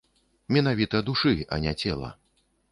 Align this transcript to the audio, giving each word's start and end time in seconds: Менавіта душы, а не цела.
Менавіта 0.57 1.03
душы, 1.11 1.35
а 1.53 1.63
не 1.69 1.77
цела. 1.85 2.13